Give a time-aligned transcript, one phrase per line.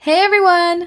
[0.00, 0.86] Hey everyone!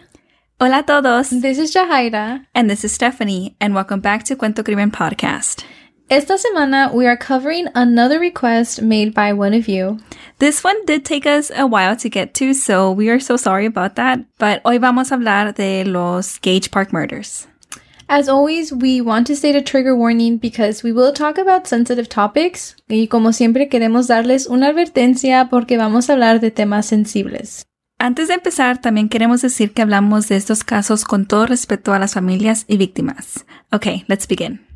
[0.57, 1.31] Hola a todos.
[1.31, 2.46] This is Jahaira.
[2.55, 5.65] And this is Stephanie, and welcome back to Cuento Crimen Podcast.
[6.09, 10.00] Esta semana we are covering another request made by one of you.
[10.39, 13.66] This one did take us a while to get to, so we are so sorry
[13.66, 14.23] about that.
[14.38, 17.48] But hoy vamos a hablar de los Gage Park murders.
[18.07, 22.07] As always, we want to state a trigger warning because we will talk about sensitive
[22.07, 27.66] topics y como siempre queremos darles una advertencia porque vamos a hablar de temas sensibles.
[28.04, 32.00] Antes de empezar, también queremos decir que hablamos de estos casos con todo respeto a
[32.00, 33.46] las familias y víctimas.
[33.72, 34.71] Okay, let's begin.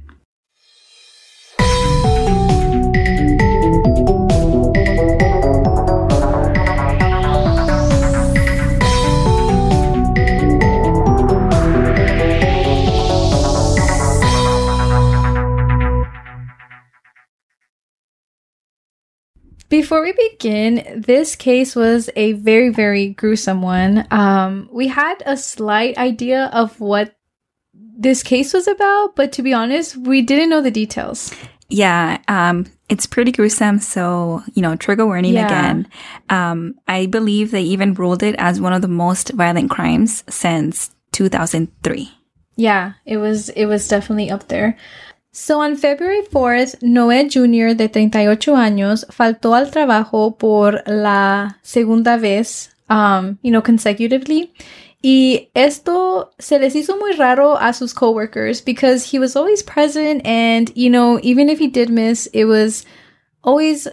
[19.85, 24.07] Before we begin, this case was a very, very gruesome one.
[24.09, 27.15] Um, we had a slight idea of what
[27.71, 31.31] this case was about, but to be honest, we didn't know the details.
[31.69, 33.77] Yeah, um, it's pretty gruesome.
[33.77, 35.45] So, you know, trigger warning Yeah.
[35.45, 35.87] again.
[36.31, 40.95] Um, I believe they even ruled it as one of the most violent crimes since
[41.11, 42.09] 2003.
[42.55, 44.77] Yeah, it was it was definitely up there.
[45.37, 47.75] So on February 4th, Noé Jr.
[47.75, 54.53] de 38 años faltó al trabajo por la segunda vez, um, you know, consecutively.
[55.03, 60.25] Y esto se les hizo muy raro a sus coworkers because he was always present
[60.25, 62.85] and, you know, even if he did miss, it was
[63.43, 63.89] always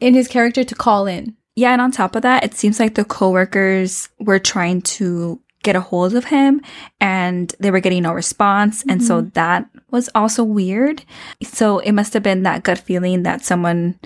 [0.00, 1.36] in his character to call in.
[1.54, 5.76] Yeah, and on top of that, it seems like the coworkers were trying to get
[5.76, 6.60] a hold of him
[7.00, 8.84] and they were getting no response.
[8.88, 9.30] And so mm-hmm.
[9.34, 11.04] that was also weird.
[11.42, 13.98] So it must have been that gut feeling that someone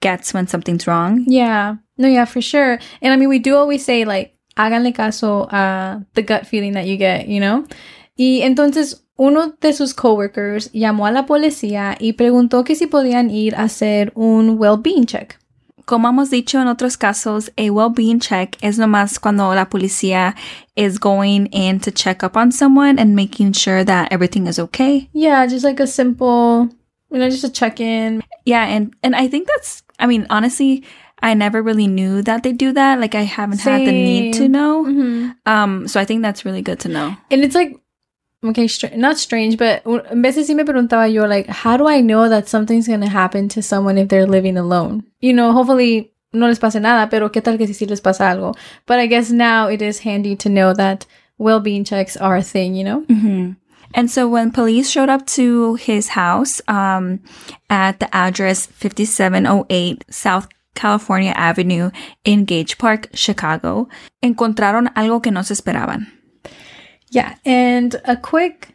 [0.00, 1.24] gets when something's wrong.
[1.26, 1.76] Yeah.
[1.98, 2.78] No, yeah, for sure.
[3.00, 6.86] And I mean, we do always say, like, háganle caso a the gut feeling that
[6.86, 7.66] you get, you know?
[8.18, 13.30] Y entonces, uno de sus coworkers llamó a la policía y preguntó que si podían
[13.30, 15.38] ir a hacer un well-being check.
[15.86, 20.34] Como hemos dicho en otros casos, a well-being check es nomás cuando la policía
[20.76, 25.08] is going in to check up on someone and making sure that everything is okay.
[25.12, 26.68] Yeah, just like a simple,
[27.10, 28.22] you know, just a check-in.
[28.44, 30.82] Yeah, and and I think that's I mean, honestly,
[31.22, 32.98] I never really knew that they do that.
[32.98, 34.52] Like I haven't had the need to Same.
[34.52, 34.84] know.
[34.84, 35.34] Mhm.
[35.46, 37.16] Um, so I think that's really good to know.
[37.30, 37.78] And it's like,
[38.44, 42.00] okay, str- not strange, but a veces sí me preguntaba yo, like, how do I
[42.00, 45.04] know that something's going to happen to someone if they're living alone?
[45.20, 48.24] You know, hopefully no les pase nada, pero qué tal que si sí les pasa
[48.24, 48.54] algo?
[48.86, 51.06] But I guess now it is handy to know that
[51.38, 53.00] well-being checks are a thing, you know?
[53.08, 53.52] hmm
[53.94, 57.20] And so when police showed up to his house um,
[57.68, 61.90] at the address 5708 South California Avenue
[62.24, 63.88] in Gage Park, Chicago,
[64.22, 66.06] encontraron algo que no se esperaban.
[67.12, 68.74] Yeah, and a quick,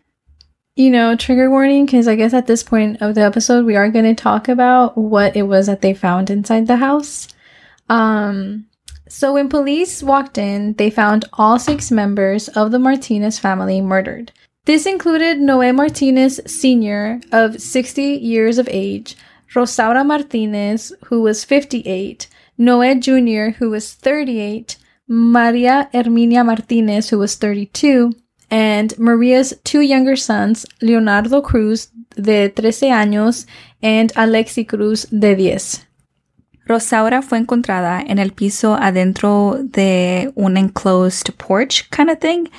[0.76, 3.90] you know, trigger warning, because I guess at this point of the episode, we are
[3.90, 7.30] going to talk about what it was that they found inside the house.
[7.90, 8.68] Um,
[9.10, 14.32] so when police walked in, they found all six members of the Martinez family murdered.
[14.66, 19.18] This included Noé Martinez Sr., of 60 years of age,
[19.52, 22.28] Rosaura Martinez, who was 58,
[22.60, 24.78] Noé Jr., who was 38,
[25.08, 28.12] Maria Herminia Martinez, who was 32,
[28.50, 33.46] and Maria's two younger sons, Leonardo Cruz, de 13 años,
[33.82, 35.88] and Alexi Cruz, de 10.
[36.68, 42.50] Rosaura fue encontrada en el piso adentro de un enclosed porch kind of thing.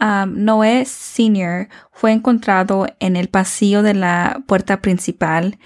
[0.00, 1.68] Um, Noé Sr.
[1.92, 5.58] fue encontrado en el pasillo de la puerta principal.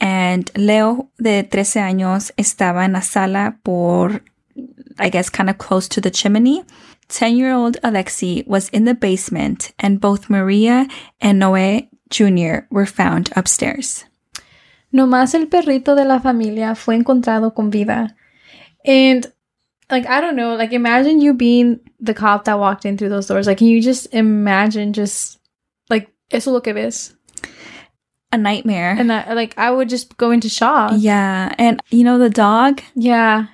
[0.00, 4.24] And Leo, de 13 años, estaba en la sala por,
[4.98, 6.64] I guess, kind of close to the chimney.
[7.12, 10.88] 10 year old Alexi was in the basement, and both Maria
[11.20, 12.66] and Noé Jr.
[12.70, 14.04] were found upstairs.
[14.92, 18.14] Nomás el perrito de la familia fue encontrado con vida.
[18.84, 19.26] And
[19.90, 23.26] like I don't know, like imagine you being the cop that walked in through those
[23.26, 23.46] doors.
[23.46, 25.38] Like can you just imagine just
[25.88, 27.14] like eso lo que ves?
[28.32, 28.96] A nightmare.
[28.98, 30.92] And I, like I would just go into shock.
[30.96, 32.80] Yeah, and you know the dog.
[32.94, 33.46] Yeah.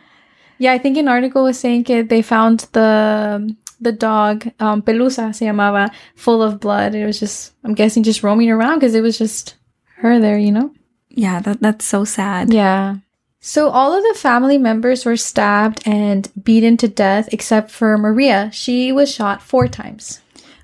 [0.58, 5.32] Yeah, I think an article was saying that they found the the dog, um, Pelusa
[5.34, 6.94] se llamaba, full of blood.
[6.94, 9.54] It was just, I'm guessing, just roaming around because it was just
[9.98, 10.72] her there, you know?
[11.10, 12.52] Yeah, that that's so sad.
[12.52, 12.96] Yeah.
[13.40, 18.50] So all of the family members were stabbed and beaten to death except for Maria.
[18.52, 20.20] She was shot four times.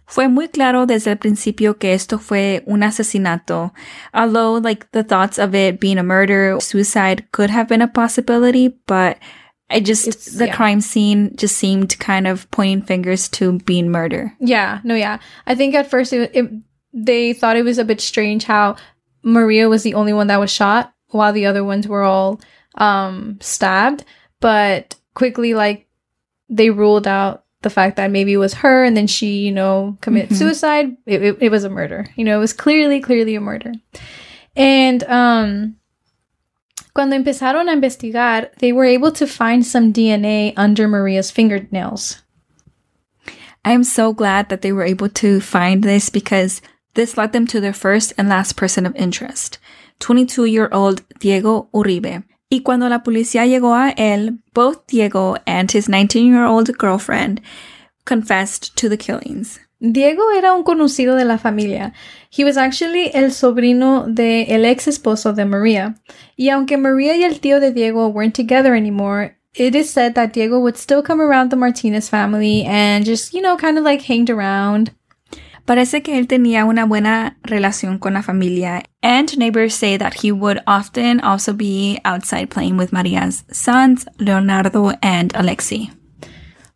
[0.06, 3.72] Fue muy claro desde el principio que esto fue un asesinato.
[4.12, 7.88] Although, like, the thoughts of it being a murder or suicide could have been a
[7.88, 9.18] possibility, but
[9.74, 10.54] I just It's- the yeah.
[10.56, 14.32] crime scene just seemed kind of pointing fingers to being murder.
[14.40, 15.18] Yeah, no, yeah.
[15.46, 16.48] I think at first it, it
[16.92, 18.76] they thought it was a bit strange how
[19.22, 22.40] Maria was the only one that was shot while the other ones were all
[22.76, 24.04] um stabbed,
[24.40, 25.86] but quickly like
[26.48, 29.96] they ruled out the fact that maybe it was her and then she, you know,
[30.02, 30.36] committed Mhm.
[30.36, 30.96] suicide.
[31.06, 32.06] It, it, it was a murder.
[32.16, 33.72] You know, it was clearly, clearly a murder.
[34.54, 35.76] And um
[36.94, 42.22] cuando empezaron a investigar, they were able to find some DNA under Maria's fingernails.
[43.64, 46.62] I am so glad that they were able to find this because
[46.94, 49.58] this led them to their first and last person of interest,
[49.98, 52.22] 22 year old Diego Uribe.
[52.50, 57.40] Y cuando la policía llegó a él, both Diego and his 19 year old girlfriend
[58.04, 59.58] confessed to the killings.
[59.86, 61.92] Diego era un conocido de la familia.
[62.30, 65.96] He was actually el sobrino de el ex esposo de Maria.
[66.36, 70.32] Y aunque Maria y el tío de Diego weren't together anymore, it is said that
[70.32, 74.00] Diego would still come around the Martinez family and just, you know, kind of like
[74.00, 74.92] hanged around.
[75.66, 80.32] Parece que él tenía una buena relación con la familia, and neighbors say that he
[80.32, 85.90] would often also be outside playing with Maria's sons, Leonardo and Alexi.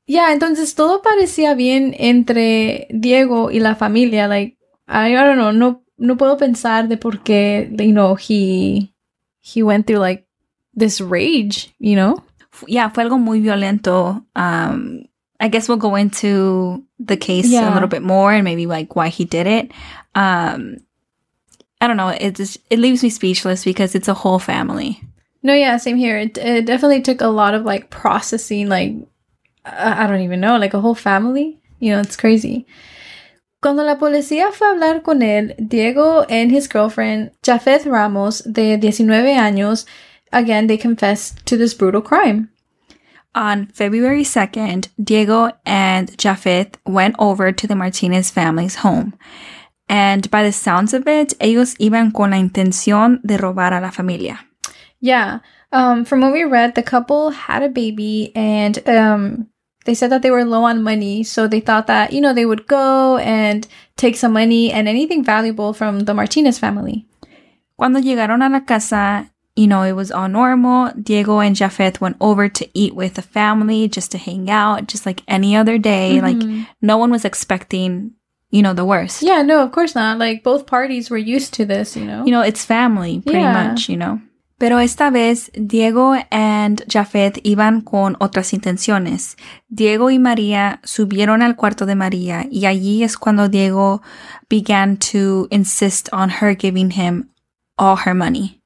[0.08, 4.26] Yeah, entonces todo parecía bien entre Diego y la familia.
[4.26, 4.56] Like,
[4.88, 8.94] I, I don't know, no, no puedo pensar de por qué, you know, he,
[9.40, 10.26] he went through like
[10.74, 12.22] this rage, you know?
[12.66, 14.24] Yeah, fue algo muy violento.
[14.34, 15.04] Um,
[15.38, 17.70] I guess we'll go into the case Yeah.
[17.70, 19.70] a little bit more and maybe like why he did it.
[20.14, 20.78] Um,
[21.82, 22.08] I don't know.
[22.08, 25.00] It just it leaves me speechless because it's a whole family.
[25.42, 26.18] No, yeah, same here.
[26.18, 28.94] It, it definitely took a lot of like processing, like,
[29.64, 31.58] I, don't even know, like a whole family.
[31.78, 32.66] You know, it's crazy.
[33.60, 38.76] Cuando la policía fue a hablar con él, Diego and his girlfriend, Jafeth Ramos, de
[38.76, 39.84] 19 años,
[40.32, 42.50] again, they confessed to this brutal crime.
[43.34, 49.14] On February 2nd, Diego and Jafeth went over to the Martinez family's home.
[49.88, 53.90] And by the sounds of it, ellos iban con la intención de robar a la
[53.90, 54.40] familia.
[55.00, 55.40] Yeah.
[55.72, 59.48] Um, from what we read, the couple had a baby and um,
[59.84, 61.22] they said that they were low on money.
[61.22, 63.66] So they thought that, you know, they would go and
[63.96, 67.06] take some money and anything valuable from the Martinez family.
[67.76, 70.92] Cuando llegaron a la casa, you know, it was all normal.
[71.00, 75.04] Diego and Jafet went over to eat with the family just to hang out, just
[75.04, 76.20] like any other day.
[76.20, 76.66] Like, Mhm.
[76.80, 78.12] no one was expecting,
[78.50, 79.22] you know, the worst.
[79.22, 80.18] Yeah, no, of course not.
[80.18, 82.24] Like both parties were used to this, you know.
[82.24, 83.52] You know, it's family, pretty Yeah.
[83.52, 84.20] much, you know.
[84.58, 89.36] Pero esta vez, Diego and Jafet iban con otras intenciones.
[89.68, 94.02] Diego y María subieron al cuarto de María y allí es cuando Diego
[94.50, 97.30] began to insist on her giving him
[97.76, 98.58] all her money.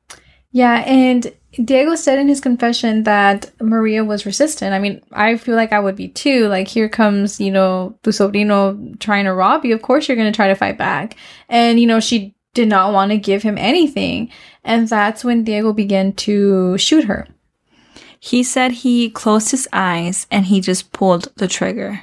[0.53, 4.75] yeah, and Diego said in his confession that Maria was resistant.
[4.75, 6.49] I mean, I feel like I would be too.
[6.49, 9.75] Like here comes, you know, tu sobrino trying to rob you.
[9.75, 11.17] Of course you're going to try to fight back.
[11.49, 14.31] And you know, she did not want to give him anything.
[14.65, 17.27] And that's when Diego began to shoot her.
[18.19, 22.01] He said he closed his eyes and he just pulled the trigger.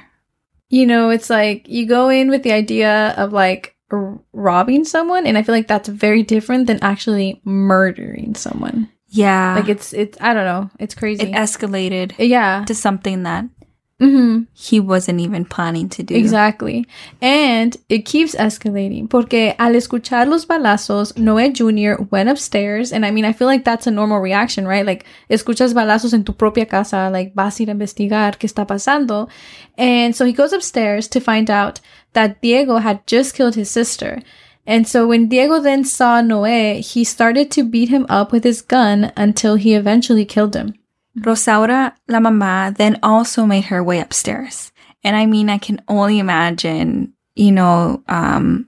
[0.68, 5.26] You know, it's like you go in with the idea of like r- robbing someone
[5.26, 8.90] and I feel like that's very different than actually murdering someone.
[9.08, 9.56] Yeah.
[9.56, 10.70] Like it's it's I don't know.
[10.78, 11.24] It's crazy.
[11.24, 12.64] it escalated yeah.
[12.66, 13.46] to something that
[14.00, 16.14] hmm he wasn't even planning to do.
[16.14, 16.18] It.
[16.18, 16.86] Exactly.
[17.20, 19.08] And it keeps escalating.
[19.08, 22.02] Porque al escuchar los balazos, Noé Jr.
[22.10, 22.92] went upstairs.
[22.92, 24.86] And I mean, I feel like that's a normal reaction, right?
[24.86, 28.66] Like, escuchas balazos en tu propia casa, like, vas a ir a investigar qué está
[28.66, 29.28] pasando.
[29.76, 31.80] And so he goes upstairs to find out
[32.14, 34.22] that Diego had just killed his sister.
[34.66, 38.62] And so when Diego then saw Noé, he started to beat him up with his
[38.62, 40.74] gun until he eventually killed him.
[41.18, 44.72] Rosaura, la mamá, then also made her way upstairs.
[45.02, 48.66] And I mean, I can only imagine, you know, um,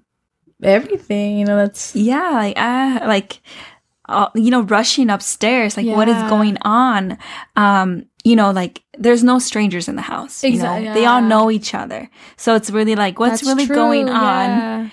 [0.62, 3.40] Everything, you know, that's, yeah, like, uh, like,
[4.08, 7.18] uh, you know, rushing upstairs, like, what is going on?
[7.56, 10.44] Um, you know, like, there's no strangers in the house.
[10.44, 10.66] You know?
[10.66, 12.08] Exa- They all know each other.
[12.36, 14.12] So it's really like, what's that's really true, going on?
[14.14, 14.88] yeah.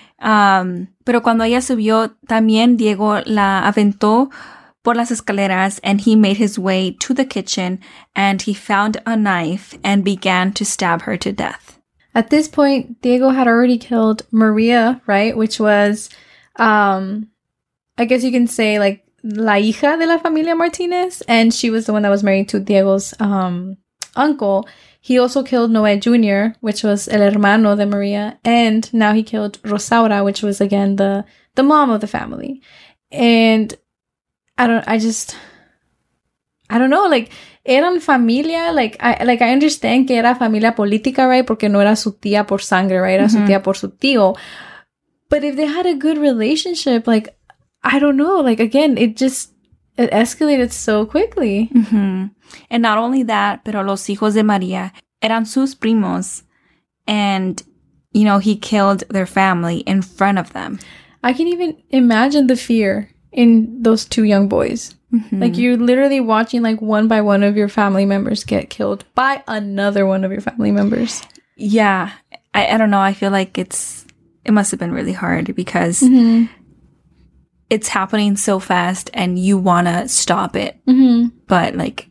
[0.60, 4.28] Um, pero cuando ella subió, también Diego la aventó
[4.82, 7.80] por las escaleras and he made his way to the kitchen
[8.14, 11.78] and he found a knife and began to stab her to death.
[12.14, 15.36] At this point, Diego had already killed Maria, right?
[15.36, 16.10] Which was,
[16.56, 17.28] um,
[17.96, 21.86] I guess you can say like la hija de la familia Martinez, and she was
[21.86, 23.76] the one that was married to Diego's um
[24.16, 24.68] uncle.
[25.00, 29.62] He also killed Noé Jr., which was el hermano de Maria, and now he killed
[29.62, 32.62] Rosaura, which was again the the mom of the family.
[33.12, 33.74] And
[34.60, 35.36] I don't, I just,
[36.68, 37.30] I don't know, like
[37.64, 41.46] eran familia, like I, like I understand que era familia política, right?
[41.46, 43.14] Porque no era su tía por sangre, right?
[43.14, 44.36] Era su tía por su tío.
[45.30, 47.34] But if they had a good relationship, like
[47.82, 49.52] I don't know, like again, it just
[49.96, 51.70] it escalated so quickly.
[51.72, 52.30] Mhm.
[52.70, 56.42] And not only that, pero los hijos de María eran sus primos.
[57.06, 57.62] And,
[58.12, 60.78] you know, he killed their family in front of them.
[61.22, 64.94] I can even imagine the fear in those two young boys.
[65.12, 65.40] Mhm.
[65.40, 69.42] Like you're literally watching like one by one of your family members get killed by
[69.48, 71.22] another one of your family members.
[71.56, 72.12] yeah.
[72.54, 73.00] I, I don't know.
[73.00, 74.04] I feel like it's,
[74.44, 76.46] it must have been really hard because Mm-hmm.
[77.68, 80.76] it's happening so fast and you want to stop it.
[80.86, 81.36] Mm-hmm.
[81.46, 82.08] But like,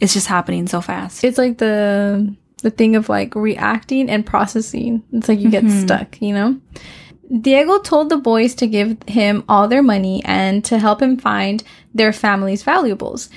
[0.00, 1.22] it's just happening so fast.
[1.24, 5.02] It's like the the thing of like reacting and processing.
[5.12, 5.82] It's like you get Mhm.
[5.82, 6.60] stuck, you know?
[7.40, 11.62] Diego told the boys to give him all their money and to help him find
[11.94, 13.28] their family's valuables.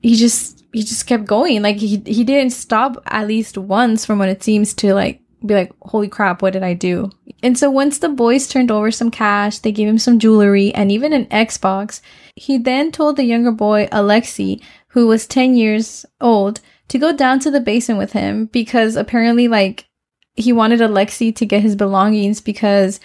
[0.00, 1.62] He just he just kept going.
[1.62, 5.54] Like he he didn't stop at least once from what it seems to like be
[5.54, 7.10] like, holy crap, what did I do?
[7.42, 10.90] And so once the boys turned over some cash, they gave him some jewelry and
[10.90, 12.00] even an Xbox.
[12.34, 17.38] He then told the younger boy, Alexi, who was 10 years old, to go down
[17.40, 19.86] to the basement with him because apparently, like,
[20.34, 23.00] he wanted Alexi to get his belongings because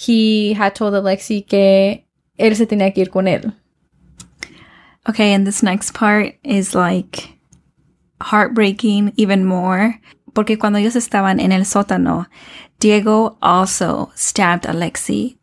[0.00, 2.06] he had told Alexi que
[2.38, 3.52] él se tenía que ir con él.
[5.06, 7.36] Okay, and this next part is like
[8.22, 10.00] heartbreaking even more.
[10.32, 12.26] Porque cuando ellos estaban en el sótano,
[12.78, 15.36] Diego also stabbed Alexi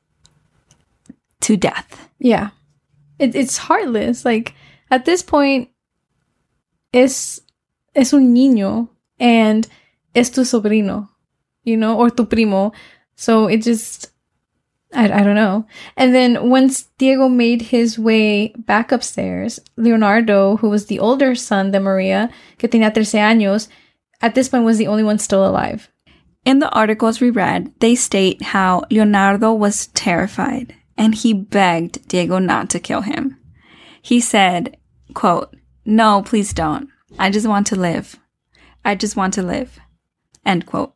[1.41, 2.09] to death.
[2.17, 2.49] Yeah.
[3.19, 4.25] It, it's heartless.
[4.25, 4.55] Like,
[4.89, 5.69] at this point,
[6.93, 7.41] es,
[7.93, 9.67] es un niño and
[10.15, 11.09] es tu sobrino,
[11.63, 12.71] you know, or tu primo.
[13.15, 14.11] So it just,
[14.93, 15.65] I, I don't know.
[15.95, 21.71] And then once Diego made his way back upstairs, Leonardo, who was the older son
[21.71, 23.67] de Maria, que tenía 13 años,
[24.21, 25.89] at this point was the only one still alive.
[26.45, 32.39] In the articles we read, they state how Leonardo was terrified and he begged Diego
[32.39, 33.37] not to kill him.
[34.01, 34.77] He said,
[35.13, 35.53] quote,
[35.85, 36.89] No, please don't.
[37.19, 38.17] I just want to live.
[38.85, 39.79] I just want to live.
[40.45, 40.93] End quote.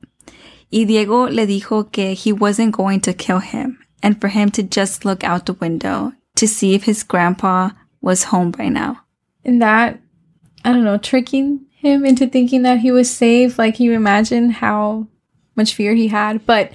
[0.72, 4.64] Y Diego le dijo que he wasn't going to kill him and for him to
[4.64, 7.70] just look out the window to see if his grandpa
[8.02, 9.02] was home by now.
[9.44, 10.00] and that
[10.64, 13.58] I don't know, tricking him into thinking that he was safe.
[13.58, 15.08] Like you imagine how
[15.56, 16.46] much fear he had.
[16.46, 16.72] But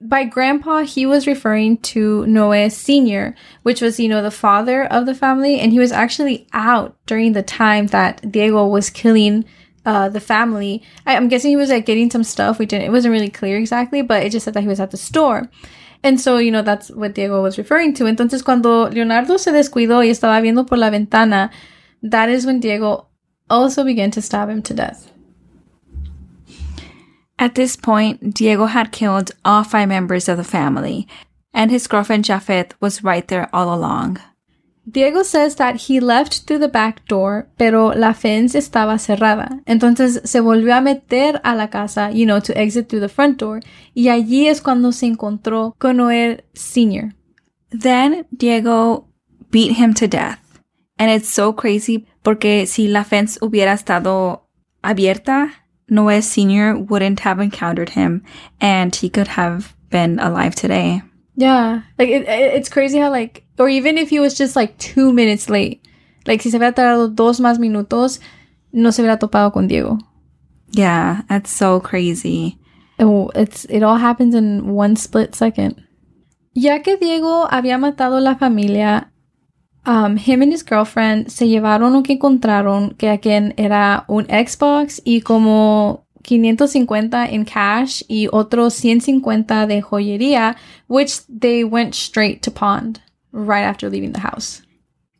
[0.00, 5.06] by grandpa, he was referring to Noé Sr., which was, you know, the father of
[5.06, 5.60] the family.
[5.60, 9.44] And he was actually out during the time that Diego was killing
[9.86, 10.82] uh, the family.
[11.06, 12.58] I, I'm guessing he was like getting some stuff.
[12.58, 14.90] We didn't, it wasn't really clear exactly, but it just said that he was at
[14.90, 15.48] the store.
[16.08, 18.04] And so, you know, that's what Diego was referring to.
[18.04, 21.50] Entonces, cuando Leonardo se descuidó y estaba viendo por la ventana,
[22.02, 23.08] that is when Diego
[23.50, 25.12] also began to stab him to death.
[27.38, 31.06] At this point, Diego had killed all five members of the family,
[31.52, 34.18] and his girlfriend Jafet was right there all along.
[34.90, 39.60] Diego says that he left through the back door, pero la fence estaba cerrada.
[39.66, 43.38] Entonces se volvió a meter a la casa, you know, to exit through the front
[43.38, 43.60] door.
[43.94, 47.14] Y allí es cuando se encontró con Noé Sr.
[47.70, 49.06] Then Diego
[49.50, 50.38] beat him to death.
[50.98, 54.48] And it's so crazy porque si la fence hubiera estado
[54.82, 55.50] abierta,
[55.90, 56.76] Noé Sr.
[56.76, 58.22] wouldn't have encountered him
[58.58, 61.02] and he could have been alive today.
[61.38, 61.82] Yeah.
[61.98, 65.12] Like, it, it- it's crazy how, like, or even if he was just like two
[65.12, 65.80] minutes late,
[66.26, 68.18] like, si se hubiera tardado dos más minutos,
[68.72, 69.98] no se hubiera topado con Diego.
[70.72, 72.58] Yeah, that's so crazy.
[72.98, 75.76] Oh, it's it all happens in one split second.
[76.54, 79.12] Ya que Diego había matado la familia,
[79.86, 85.00] um, him and his girlfriend se llevaron lo que encontraron, que again era un Xbox
[85.04, 90.56] y como 550 in cash y otros 150 de joyería,
[90.88, 92.96] which they went straight to pawn
[93.32, 94.62] right after leaving the house.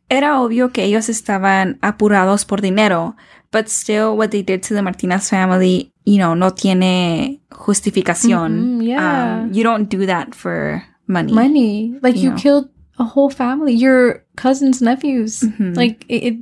[0.09, 3.15] Era obvio que ellos estaban apurados por dinero,
[3.51, 8.79] but still what they did to the Martinez family, you know, no tiene justificación.
[8.79, 9.41] Mhm, yeah.
[9.43, 11.31] Um, you don't do that for money.
[11.33, 12.37] Money, like you Yeah.
[12.37, 15.41] killed a whole family, your cousins, nephews.
[15.43, 15.75] Mhm.
[15.77, 16.37] Like it, it,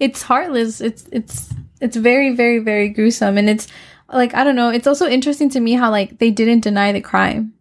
[0.00, 0.80] it's heartless.
[0.80, 3.68] It's it's it's very very very gruesome, and it's
[4.12, 4.70] like I don't know.
[4.70, 7.54] It's also interesting to me how like they didn't deny the crime.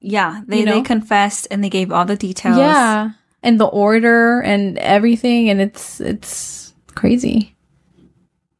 [0.00, 0.74] Yeah, they, You know?
[0.74, 2.58] they confessed and they gave all the details.
[2.58, 3.10] Yeah,
[3.42, 7.56] and the order and everything, and it's it's crazy.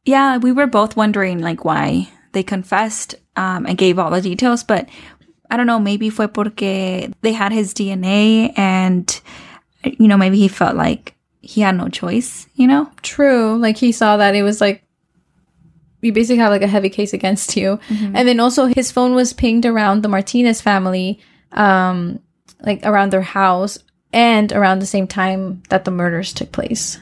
[0.05, 4.63] Yeah, we were both wondering like why they confessed um, and gave all the details,
[4.63, 4.89] but
[5.49, 9.21] I don't know, maybe fue porque they had his DNA and
[9.83, 12.91] you know, maybe he felt like he had no choice, you know?
[13.01, 13.57] True.
[13.57, 14.83] Like he saw that it was like
[16.01, 17.79] you basically have like a heavy case against you.
[17.89, 18.15] Mm-hmm.
[18.15, 21.19] And then also his phone was pinged around the Martinez family,
[21.51, 22.19] um,
[22.61, 23.79] like around their house
[24.11, 26.99] and around the same time that the murders took place.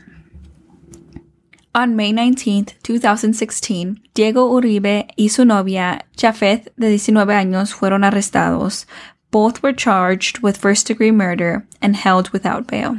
[1.75, 8.85] On May 19th, 2016, Diego Uribe y su novia, Jafeth, de 19 años, fueron arrestados.
[9.29, 12.97] Both were charged with first degree murder and held without bail.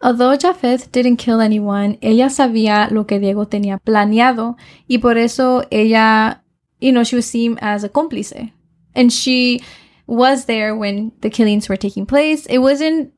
[0.00, 4.56] Although Jafeth didn't kill anyone, ella sabía lo que Diego tenía planeado
[4.88, 6.42] y por eso ella,
[6.80, 8.52] you know, she was seen as a cómplice.
[8.94, 9.60] And she
[10.06, 12.46] was there when the killings were taking place.
[12.46, 13.12] It wasn't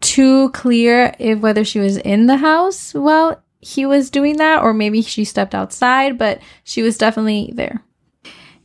[0.00, 4.74] too clear if whether she was in the house while he was doing that or
[4.74, 7.82] maybe she stepped outside, but she was definitely there.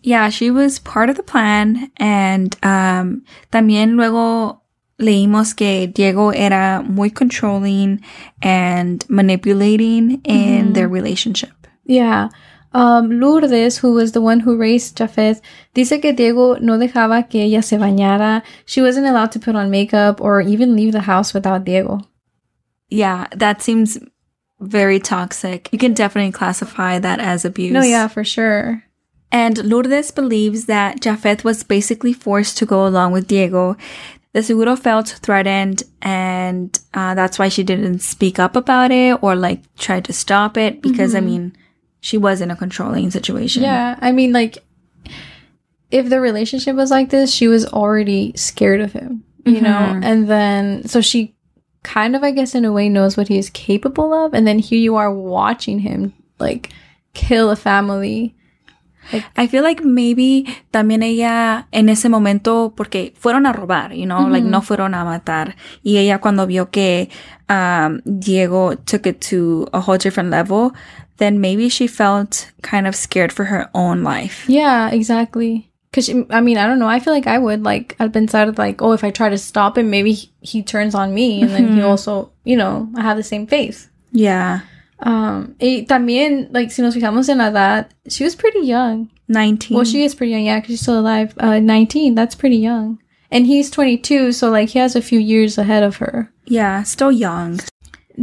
[0.01, 4.61] Yeah, she was part of the plan and um, también luego
[4.99, 8.01] leímos que Diego era muy controlling
[8.41, 11.67] and manipulating in their relationship.
[11.85, 12.29] Yeah.
[12.73, 15.41] Um, Lourdes, who was the one who raised Jafeth,
[15.73, 18.43] dice que Diego no dejaba que ella se bañara.
[18.65, 22.01] She wasn't allowed to put on makeup or even leave the house without Diego.
[22.89, 23.97] Yeah, that seems
[24.59, 25.69] very toxic.
[25.71, 27.71] You can definitely classify that as abuse.
[27.71, 28.83] No, yeah, for sure.
[29.31, 33.75] And Lourdes believes that Jafeth was basically forced to go along with Diego.
[34.35, 39.33] De seguro felt threatened, and uh, that's why she didn't speak up about it or
[39.33, 41.55] like try to stop it because, I mean,
[42.01, 43.63] she was in a controlling situation.
[43.63, 44.57] Yeah, I mean, like,
[45.89, 50.01] if the relationship was like this, she was already scared of him, you know?
[50.03, 51.33] And then, so she
[51.83, 54.33] kind of, I guess, in a way knows what he is capable of.
[54.33, 56.71] And then here you are watching him, like,
[57.13, 58.35] kill a family.
[59.35, 64.27] I feel like maybe también ella en ese momento, porque fueron a robar, you know,
[64.29, 65.55] like no fueron a matar.
[65.83, 67.09] Y ella cuando vio que
[67.49, 70.71] um, Diego took it to a whole different level,
[71.17, 74.43] then maybe she felt kind of scared for her own life.
[74.49, 75.71] Yeah, exactly.
[75.93, 76.89] Cause she- I mean, I don't know.
[76.89, 79.77] I feel like I would like been of like, oh, if I try to stop
[79.77, 83.15] him, maybe he, he turns on me, and then he also, you know, I have
[83.15, 83.89] the same face.
[84.11, 84.59] Yeah.
[84.99, 89.09] Um, y también like si nos fijamos en la edad, she was pretty young.
[89.27, 89.75] 19.
[89.75, 91.33] Well, she is pretty young, yeah, because she's still alive.
[91.37, 92.13] Uh, nineteen.
[92.15, 92.99] That's pretty young,
[93.31, 96.31] and he's twenty two, so like he has a few years ahead of her.
[96.45, 97.59] yeah, still young.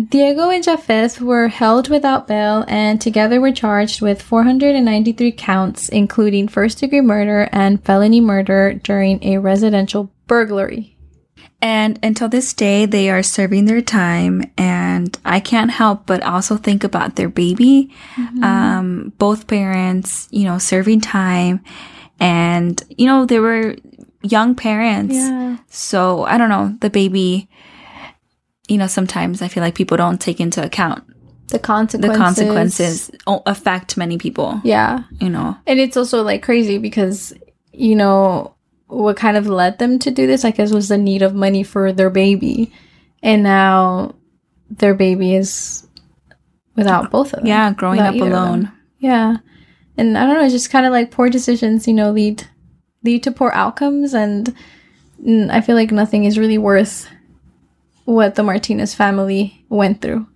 [0.08, 6.48] Diego and Jafeth were held without bail and together were charged with 493 counts, including
[6.48, 10.91] first degree murder and felony murder during a residential burglary.
[11.62, 14.42] And until this day, they are serving their time.
[14.58, 17.94] And I can't help but also think about their baby.
[18.42, 21.60] Um, both parents, you know, serving time.
[22.18, 23.76] And, you know, they were
[24.22, 25.14] young parents.
[25.14, 25.56] Yeah.
[25.68, 27.48] So I don't know, the baby,
[28.68, 31.04] you know, sometimes I feel like people don't take into account
[31.48, 32.10] The consequences.
[32.10, 33.10] the consequences
[33.46, 35.04] affect many people, Yeah.
[35.20, 35.56] you know.
[35.66, 37.32] And it's also like crazy because,
[37.72, 38.54] you know,
[38.92, 41.62] what kind of led them to do this, I guess, was the need of money
[41.62, 42.72] for their baby.
[43.22, 44.14] And now
[44.68, 45.86] their baby is
[46.76, 47.46] without both of them.
[47.46, 48.42] Yeah, growing up either of them.
[48.42, 48.72] alone.
[48.98, 49.36] Yeah.
[49.96, 52.44] And I don't know, it's just kind of like poor decisions, you know, lead
[53.04, 54.54] lead to poor outcomes and
[55.50, 57.08] I feel like nothing is really worth
[58.04, 60.26] what the Martinez family went through.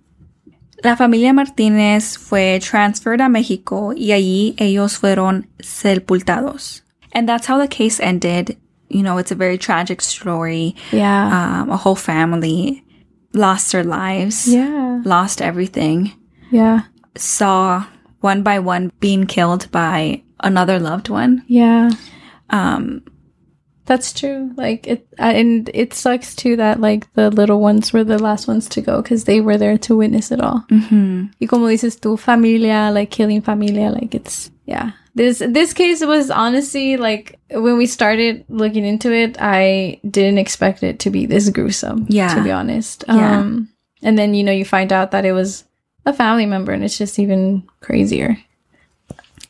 [0.83, 6.83] La familia Martínez fue transferred a México y allí ellos fueron sepultados.
[7.17, 8.57] And that's how the case ended.
[8.89, 10.75] You know, it's a very tragic story.
[10.91, 11.61] Yeah.
[11.63, 12.83] Um, a whole family
[13.33, 15.01] lost their lives, yeah.
[15.03, 16.13] lost everything,
[16.51, 16.81] Yeah.
[17.15, 17.85] saw
[18.21, 21.43] one by one being killed by another loved one.
[21.47, 21.89] Yeah.
[22.49, 23.01] Um,
[23.87, 24.51] That's true.
[24.57, 28.67] Like it, and it sucks too that like the little ones were the last ones
[28.69, 30.65] to go because they were there to witness it all.
[30.69, 31.31] mhm.
[31.39, 34.91] Y como dices tu familia, like killing familia, like it's yeah.
[35.17, 40.83] This this case was honestly like when we started looking into it, I didn't expect
[40.83, 42.05] it to be this gruesome.
[42.07, 42.35] Yeah.
[42.35, 43.03] to be honest.
[43.07, 43.39] Yeah.
[43.39, 43.69] Um,
[44.03, 45.63] and then you know you find out that it was
[46.05, 48.37] a family member, and it's just even crazier.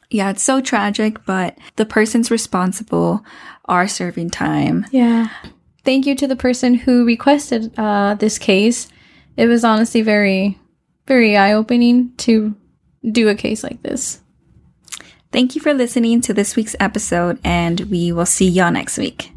[0.09, 3.25] Yeah, it's so tragic, but the persons responsible
[3.65, 4.85] are serving time.
[4.91, 5.27] Yeah.
[5.83, 8.87] Thank you to the person who requested uh, this case.
[9.35, 10.57] It was honestly very,
[11.07, 12.55] very eye opening to
[13.11, 14.21] do a case like this.
[15.37, 19.36] Thank you for listening to this week's episode, and we will see y'all next week.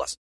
[0.01, 0.21] plus.